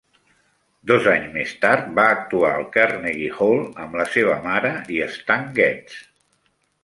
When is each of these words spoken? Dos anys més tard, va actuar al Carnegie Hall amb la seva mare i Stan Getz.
Dos 0.91 1.09
anys 1.11 1.27
més 1.35 1.51
tard, 1.65 1.91
va 1.99 2.05
actuar 2.13 2.49
al 2.55 2.65
Carnegie 2.77 3.29
Hall 3.35 3.61
amb 3.85 3.99
la 4.01 4.07
seva 4.15 4.39
mare 4.49 4.71
i 4.95 4.97
Stan 5.19 5.45
Getz. 5.61 6.01